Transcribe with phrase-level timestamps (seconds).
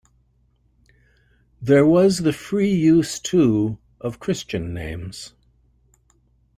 [1.61, 5.35] There was the free use, too, of Christian names.